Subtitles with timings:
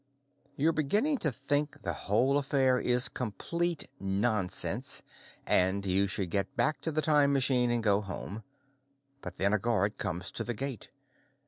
[0.55, 5.03] You're beginning to think the whole affair is complete nonsense,
[5.45, 8.43] and you should get back to the time machine and go home.
[9.21, 10.89] But then a guard comes to the gate.